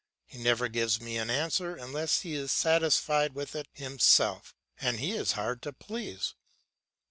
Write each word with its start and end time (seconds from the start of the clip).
He 0.25 0.39
never 0.39 0.67
gives 0.67 0.99
me 0.99 1.19
an 1.19 1.29
answer 1.29 1.75
unless 1.75 2.21
he 2.21 2.33
is 2.33 2.51
satisfied 2.51 3.35
with 3.35 3.55
it 3.55 3.67
himself, 3.71 4.55
and 4.79 4.99
he 4.99 5.11
is 5.11 5.33
hard 5.33 5.61
to 5.61 5.73
please. 5.73 6.33